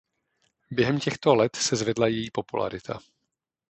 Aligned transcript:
Během 0.71 0.99
těchto 0.99 1.35
let 1.35 1.55
se 1.55 1.75
zvedla 1.75 2.07
její 2.07 2.31
popularita. 2.31 2.99